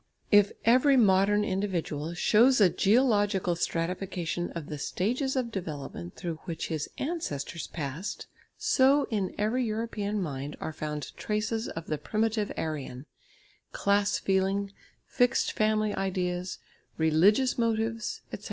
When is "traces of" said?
11.17-11.85